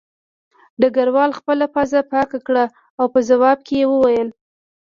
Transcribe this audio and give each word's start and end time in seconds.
ډګروال 0.79 1.31
خپله 1.39 1.65
پوزه 1.73 2.01
پاکه 2.11 2.39
کړه 2.47 2.65
او 2.99 3.05
په 3.13 3.19
ځواب 3.29 3.57
کې 3.67 3.75
یې 3.81 3.89
وویل 3.91 4.29